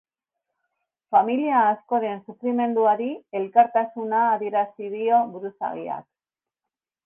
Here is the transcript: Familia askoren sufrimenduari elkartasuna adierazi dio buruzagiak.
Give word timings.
Familia 1.15 1.59
askoren 1.73 2.23
sufrimenduari 2.31 3.11
elkartasuna 3.41 4.25
adierazi 4.33 4.93
dio 4.99 5.23
buruzagiak. 5.37 6.13